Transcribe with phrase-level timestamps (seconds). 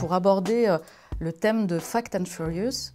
[0.00, 0.78] pour aborder euh,
[1.18, 2.94] le thème de Fact and Furious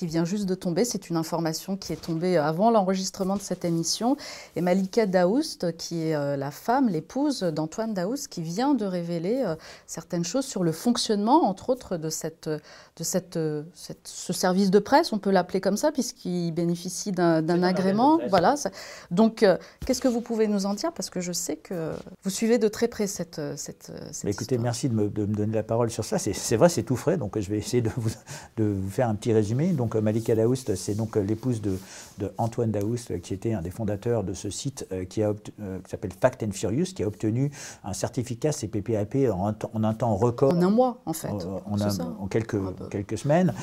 [0.00, 0.86] qui vient juste de tomber.
[0.86, 4.16] C'est une information qui est tombée avant l'enregistrement de cette émission.
[4.56, 9.42] Et Malika Daoust, qui est euh, la femme, l'épouse d'Antoine Daoust, qui vient de révéler
[9.44, 9.56] euh,
[9.86, 13.38] certaines choses sur le fonctionnement, entre autres, de, cette, de cette,
[14.04, 18.20] ce service de presse, on peut l'appeler comme ça, puisqu'il bénéficie d'un agrément.
[18.30, 18.54] Voilà.
[19.10, 20.94] Donc, euh, qu'est-ce que vous pouvez nous en dire?
[20.94, 21.92] Parce que je sais que
[22.24, 25.56] vous suivez de très près cette, cette, cette Écoutez, merci de me, de me, donner
[25.56, 26.16] la parole sur ça.
[26.18, 28.08] C'est vrai, c'est tout frais, donc je vais essayer de vous,
[28.56, 29.74] de vous faire un petit résumé.
[29.74, 31.78] Donc euh, Malika Daoust, c'est donc euh, l'épouse de,
[32.38, 35.22] Antoine Daoust, qui était un des fondateurs de ce site qui,
[35.88, 37.50] s'appelle Fact and Furious, qui a obtenu
[37.82, 40.52] un certificat CPPAP en, en un temps record.
[40.52, 41.28] En un mois, en fait.
[41.30, 41.62] En,
[42.20, 42.58] en quelques,
[42.90, 43.54] quelques semaines,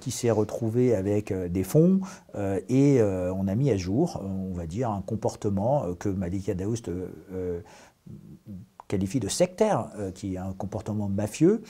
[0.00, 2.00] qui s'est retrouvé avec des fonds
[2.68, 6.90] et on a mis à jour, on va dire, un comportement que Malika Daoust
[8.88, 11.62] qualifie de sectaire, qui est un comportement mafieux,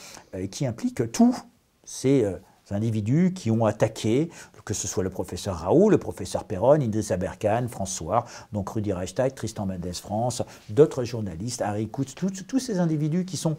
[0.51, 1.37] qui implique tous
[1.85, 2.25] ces
[2.71, 4.31] individus qui ont attaqué,
[4.65, 9.35] que ce soit le professeur Raoult, le professeur Perron, Idriss Aberkan, François, donc Rudy Reichstag,
[9.35, 13.57] Tristan Mendes France, d'autres journalistes, Harry Kutz, tous, ces individus qui, sont,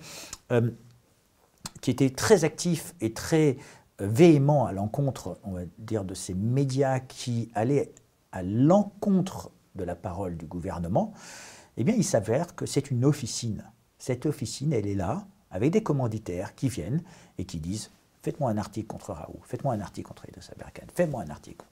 [0.52, 0.72] euh,
[1.82, 3.58] qui étaient très actifs et très
[4.02, 7.92] euh, véhéments à l'encontre, on va dire, de ces médias qui allaient
[8.32, 11.14] à l'encontre de la parole du gouvernement,
[11.78, 13.64] eh bien, il s'avère que c'est une officine.
[14.00, 17.04] Cette officine, elle est là, avec des commanditaires qui viennent
[17.38, 17.92] et qui disent
[18.26, 21.64] Faites-moi un article contre Raoult, faites-moi un article contre Idriss Aberkan, faites-moi un article.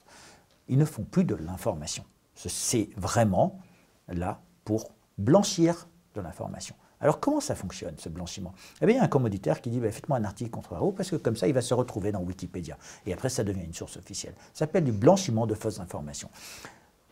[0.68, 2.04] Ils ne font plus de l'information.
[2.36, 3.58] C'est vraiment
[4.06, 6.76] là pour blanchir de l'information.
[7.00, 8.54] Alors comment ça fonctionne, ce blanchiment?
[8.80, 10.92] Eh bien, il y a un commoditaire qui dit bah, faites-moi un article contre Raoult,
[10.92, 12.78] parce que comme ça, il va se retrouver dans Wikipédia.
[13.04, 14.34] Et après, ça devient une source officielle.
[14.52, 16.30] Ça s'appelle du blanchiment de fausses informations.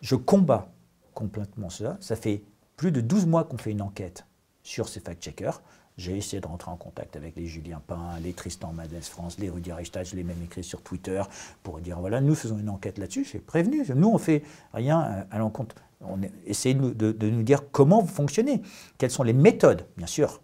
[0.03, 0.69] Je combats
[1.15, 1.97] complètement cela.
[1.99, 2.45] Ça fait
[2.77, 4.25] plus de 12 mois qu'on fait une enquête
[4.63, 5.61] sur ces fact-checkers.
[5.99, 9.51] J'ai essayé de rentrer en contact avec les Julien Pain, les Tristan Madès France, les
[9.51, 11.23] Rudy Reichstag, je l'ai même écrit sur Twitter
[11.63, 13.27] pour dire voilà, nous faisons une enquête là-dessus.
[13.31, 13.85] J'ai prévenu.
[13.95, 15.77] Nous, on fait rien à l'encontre.
[16.01, 18.63] On essaie de, de, nous dire comment vous fonctionnez,
[18.99, 20.41] quelles sont les méthodes, bien sûr.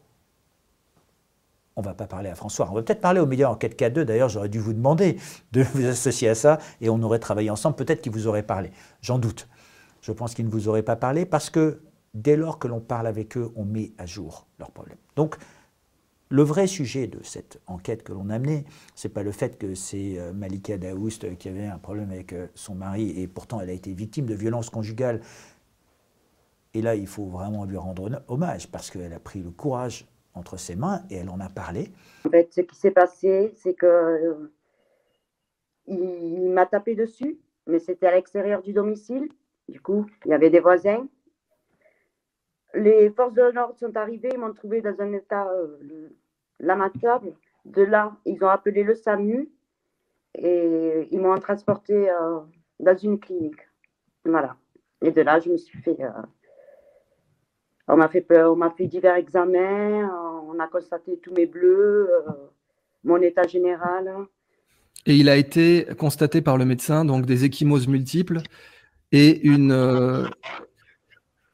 [1.75, 2.69] On ne va pas parler à François.
[2.71, 4.03] On va peut-être parler aux médias Enquête K2.
[4.03, 5.17] D'ailleurs, j'aurais dû vous demander
[5.53, 7.77] de vous associer à ça et on aurait travaillé ensemble.
[7.77, 8.71] Peut-être qu'il vous aurait parlé.
[9.01, 9.49] J'en doute.
[10.03, 11.81] Je pense qu'il ne vous aurait pas parlé parce que
[12.15, 14.99] dès lors que l'on parle avec eux, on met à jour leurs problèmes.
[15.17, 15.37] Donc,
[16.31, 18.65] le vrai sujet de cette enquête que l'on a menée,
[18.95, 22.49] c'est pas le fait que c'est euh, Malika Daoust qui avait un problème avec euh,
[22.55, 25.21] son mari et pourtant elle a été victime de violences conjugales.
[26.75, 30.59] Et là, il faut vraiment lui rendre hommage parce qu'elle a pris le courage entre
[30.59, 31.91] ses mains et elle en a parlé.
[32.27, 34.53] En fait, ce qui s'est passé, c'est que euh,
[35.87, 39.29] il m'a tapé dessus, mais c'était à l'extérieur du domicile.
[39.69, 41.07] Du coup, il y avait des voisins
[42.75, 46.09] les forces de l'ordre sont arrivées, ils m'ont trouvé dans un état euh,
[46.61, 47.33] lamentable.
[47.65, 49.49] De là, ils ont appelé le SAMU
[50.35, 52.41] et ils m'ont transporté euh,
[52.81, 53.61] dans une clinique.
[54.25, 54.57] Voilà.
[55.03, 55.97] Et de là, je me suis fait.
[56.01, 56.11] Euh,
[57.87, 60.11] on m'a fait, on m'a fait divers examens,
[60.47, 62.11] on a constaté tous mes bleus,
[63.03, 64.13] mon état général.
[65.07, 68.41] Et il a été constaté par le médecin donc des échymoses multiples
[69.11, 69.73] et une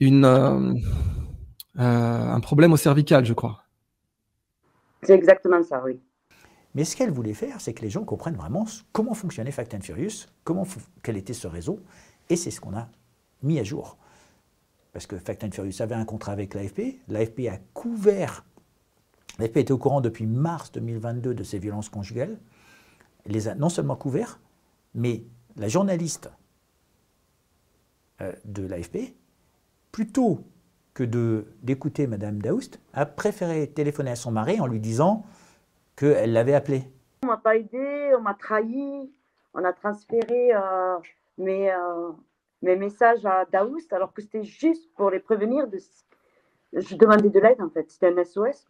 [0.05, 0.73] une, euh,
[1.79, 3.65] euh, un problème au cervical, je crois.
[5.03, 6.01] C'est exactement ça, oui.
[6.75, 9.81] Mais ce qu'elle voulait faire, c'est que les gens comprennent vraiment comment fonctionnait Fact and
[9.81, 10.67] Furious, comment,
[11.03, 11.81] quel était ce réseau,
[12.29, 12.89] et c'est ce qu'on a
[13.43, 13.97] mis à jour.
[14.93, 18.45] Parce que Fact and Furious avait un contrat avec l'AFP, l'AFP a couvert,
[19.39, 22.39] l'AFP était au courant depuis mars 2022 de ces violences conjugales,
[23.27, 24.41] les a non seulement couverts,
[24.95, 25.25] mais
[25.57, 26.31] la journaliste
[28.21, 29.15] euh, de l'AFP
[29.95, 30.41] plutôt
[30.93, 31.05] que
[31.63, 35.25] d'écouter Madame Daoust, a préféré téléphoner à son mari en lui disant
[35.95, 36.83] qu'elle l'avait appelé.
[37.23, 39.09] On m'a pas aidé, on m'a trahi,
[39.55, 40.99] on a transféré euh,
[41.39, 42.11] mes, euh,
[42.63, 45.69] mes messages à Daoust alors que c'était juste pour les prévenir.
[45.69, 45.79] De...
[46.73, 48.67] Je demandais de l'aide en fait, c'était un SOS.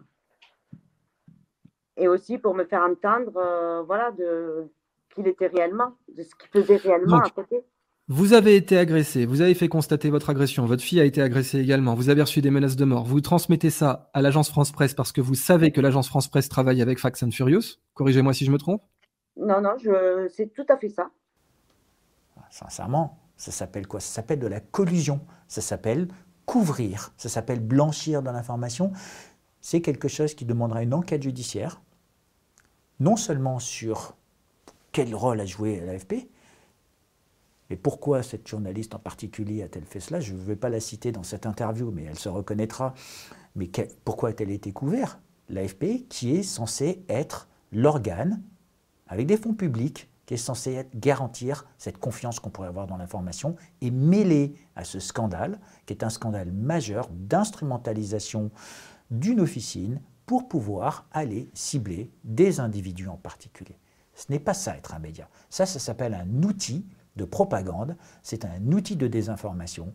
[1.96, 4.70] Et aussi pour me faire entendre euh, voilà, de
[5.14, 7.64] qu'il était réellement, de ce qu'il faisait réellement à côté.
[8.08, 11.58] Vous avez été agressé, vous avez fait constater votre agression, votre fille a été agressée
[11.58, 14.92] également, vous avez reçu des menaces de mort, vous transmettez ça à l'agence France Presse
[14.92, 17.78] parce que vous savez que l'agence France Presse travaille avec Fax and Furious.
[17.94, 18.82] Corrigez-moi si je me trompe.
[19.38, 20.28] Non, non, je...
[20.36, 21.12] c'est tout à fait ça.
[22.50, 24.00] Sincèrement, ça s'appelle quoi?
[24.00, 26.08] Ça s'appelle de la collusion, ça s'appelle
[26.44, 28.92] couvrir, ça s'appelle blanchir dans l'information.
[29.62, 31.80] C'est quelque chose qui demandera une enquête judiciaire,
[33.00, 34.14] non seulement sur
[34.92, 36.28] quel rôle a joué l'AFP,
[37.70, 40.20] et pourquoi cette journaliste en particulier a-t-elle fait cela?
[40.20, 42.94] Je ne vais pas la citer dans cette interview, mais elle se reconnaîtra.
[43.56, 43.70] Mais
[44.04, 45.18] pourquoi a-t-elle été couverte?
[45.48, 48.42] l'AFP qui est censé être l'organe,
[49.08, 53.56] avec des fonds publics, qui est censé garantir cette confiance qu'on pourrait avoir dans l'information
[53.82, 58.50] et mêlé à ce scandale, qui est un scandale majeur d'instrumentalisation
[59.10, 63.78] d'une officine pour pouvoir aller cibler des individus en particulier.
[64.14, 65.28] Ce n'est pas ça être un média.
[65.50, 69.92] Ça, ça s'appelle un outil de propagande, c'est un outil de désinformation.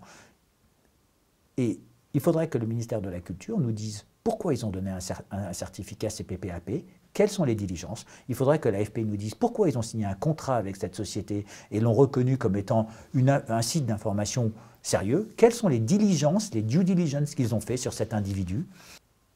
[1.58, 1.80] Et
[2.14, 5.54] il faudrait que le ministère de la Culture nous dise pourquoi ils ont donné un,
[5.54, 6.84] certificat CPPAP,
[7.14, 8.06] quelles sont les diligences?
[8.28, 11.46] Il faudrait que l'AFP nous dise pourquoi ils ont signé un contrat avec cette société
[11.72, 14.52] et l'ont reconnu comme étant un site d'information
[14.84, 15.30] sérieux.
[15.36, 18.68] Quelles sont les diligences, les due diligence qu'ils ont fait sur cet individu?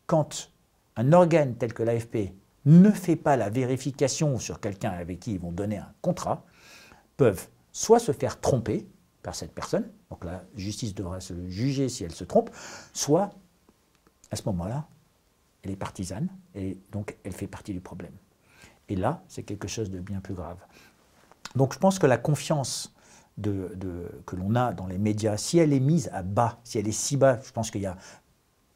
[0.06, 0.52] Quand
[0.96, 2.34] un organe tel que l'AFP
[2.66, 6.46] ne fait pas la vérification sur quelqu'un avec qui ils vont donner un contrat,
[7.18, 8.88] peuvent soit se faire tromper
[9.22, 12.50] par cette personne, donc la justice devra se juger si elle se trompe,
[12.94, 13.32] soit
[14.32, 14.88] à ce moment-là,
[15.64, 18.14] elle est partisane et donc elle fait partie du problème.
[18.90, 20.58] Et là, c'est quelque chose de bien plus grave.
[21.56, 22.94] Donc je pense que la confiance
[23.42, 26.92] que l'on a dans les médias, si elle est mise à bas, si elle est
[26.92, 27.98] si bas, je pense qu'il y a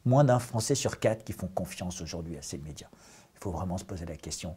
[0.04, 2.88] moins d'un Français sur quatre qui font confiance aujourd'hui à ces médias.
[3.34, 4.56] Il faut vraiment se poser la question.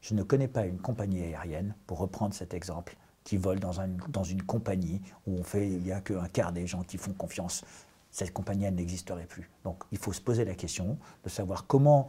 [0.00, 2.96] Je ne connais pas une compagnie aérienne, pour reprendre cet exemple,
[3.30, 3.74] qui vole dans,
[4.08, 7.12] dans une compagnie où on fait, il n'y a qu'un quart des gens qui font
[7.12, 7.64] confiance.
[8.10, 9.48] Cette compagnie, elle n'existerait plus.
[9.62, 12.08] Donc il faut se poser la question de savoir comment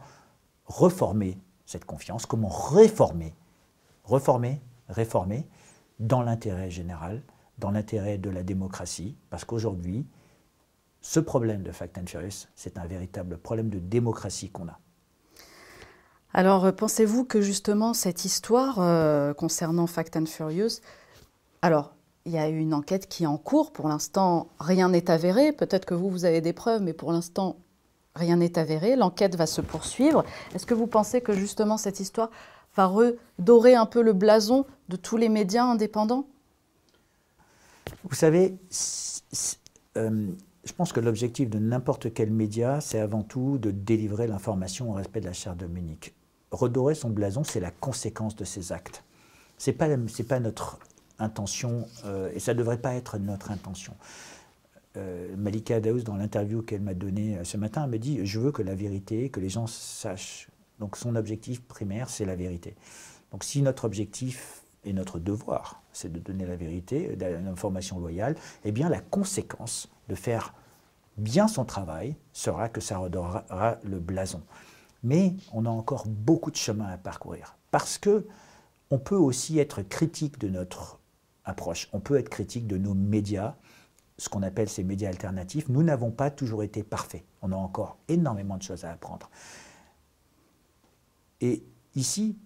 [0.66, 3.36] reformer cette confiance, comment réformer,
[4.02, 5.46] reformer, réformer
[6.00, 7.22] dans l'intérêt général,
[7.56, 10.04] dans l'intérêt de la démocratie, parce qu'aujourd'hui,
[11.02, 14.80] ce problème de Fact and Furious, c'est un véritable problème de démocratie qu'on a.
[16.34, 20.80] Alors, euh, pensez-vous que justement cette histoire euh, concernant Fact and Furious,
[21.62, 21.94] alors,
[22.24, 23.72] il y a une enquête qui est en cours.
[23.72, 25.52] Pour l'instant, rien n'est avéré.
[25.52, 27.56] Peut-être que vous, vous avez des preuves, mais pour l'instant,
[28.14, 28.96] rien n'est avéré.
[28.96, 30.24] L'enquête va se poursuivre.
[30.54, 32.30] Est-ce que vous pensez que justement cette histoire
[32.74, 36.26] va redorer un peu le blason de tous les médias indépendants?
[38.04, 38.56] Vous savez,
[39.96, 40.26] euh,
[40.64, 44.94] je pense que l'objectif de n'importe quel média, c'est avant tout de délivrer l'information au
[44.94, 46.14] respect de la charte de Munich.
[46.50, 49.04] Redorer son blason, c'est la conséquence de ses actes.
[49.58, 50.78] Ce n'est pas notre
[51.22, 53.94] intention, euh, et ça ne devrait pas être notre intention.
[54.96, 58.52] Euh, Malika Daous, dans l'interview qu'elle m'a donnée euh, ce matin, me dit Je veux
[58.52, 60.48] que la vérité, que les gens sachent.
[60.80, 62.74] Donc son objectif primaire, c'est la vérité.
[63.30, 68.72] Donc si notre objectif et notre devoir, c'est de donner la vérité, l'information loyale, eh
[68.72, 70.54] bien la conséquence de faire
[71.16, 74.42] bien son travail sera que ça redorera le blason.
[75.02, 78.26] Mais on a encore beaucoup de chemin à parcourir parce que
[78.90, 80.98] on peut aussi être critique de notre
[81.44, 81.88] approche.
[81.92, 83.56] On peut être critique de nos médias,
[84.18, 85.68] ce qu'on appelle ces médias alternatifs.
[85.68, 87.24] Nous n'avons pas toujours été parfaits.
[87.40, 89.30] On a encore énormément de choses à apprendre.
[91.40, 91.64] Et
[91.96, 92.38] ici,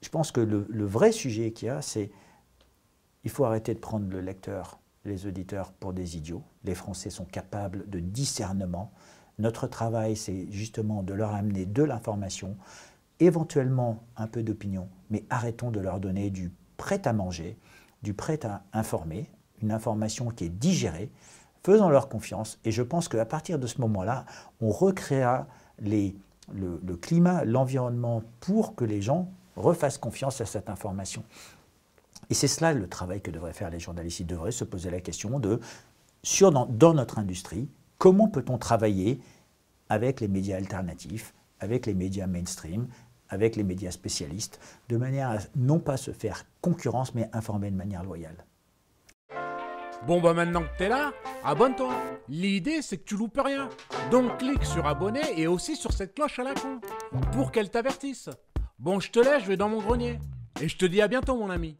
[0.00, 2.10] je pense que le, vrai sujet qu'il y a, c'est
[3.24, 6.42] il faut arrêter de prendre le lecteur, les auditeurs pour des idiots.
[6.64, 8.92] Les Français sont capables de discernement.
[9.38, 12.56] Notre travail, c'est justement de leur amener de l'information,
[13.18, 16.52] éventuellement un peu d'opinion, mais arrêtons de leur donner du
[16.84, 17.56] prêt à manger,
[18.02, 19.30] du prêt à informer,
[19.62, 21.10] une information qui est digérée,
[21.62, 22.58] faisons leur confiance.
[22.66, 24.26] Et je pense qu'à partir de ce moment-là,
[24.60, 25.46] on recréera
[25.80, 26.12] le,
[27.00, 31.24] climat, l'environnement pour que les gens refassent confiance à cette information.
[32.28, 34.20] Et c'est cela le travail que devraient faire les journalistes.
[34.20, 35.60] Ils devraient se poser la question de,
[36.68, 37.66] dans notre industrie,
[37.96, 39.22] comment peut-on travailler
[39.88, 42.88] avec les médias alternatifs, avec les médias mainstream,
[43.28, 47.76] avec les médias spécialistes, de manière à non pas se faire concurrence, mais informer de
[47.76, 48.44] manière loyale.
[50.06, 51.12] Bon bah maintenant que t'es là,
[51.44, 51.94] abonne-toi.
[52.28, 53.70] L'idée c'est que tu loupes rien.
[54.10, 56.80] Donc clique sur abonner et aussi sur cette cloche à la con
[57.32, 58.28] pour qu'elle t'avertisse.
[58.78, 60.18] Bon je te laisse, je vais dans mon grenier.
[60.60, 61.78] Et je te dis à bientôt mon ami.